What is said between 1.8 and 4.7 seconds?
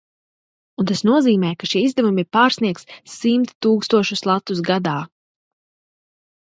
izdevumi pārsniegs simt tūkstošus latus